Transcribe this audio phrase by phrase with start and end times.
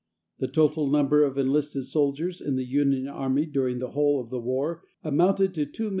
[0.39, 4.39] The total number of enlisted soldiers in the Union Army during the whole of the
[4.41, 5.89] war amounted to 2,688,523.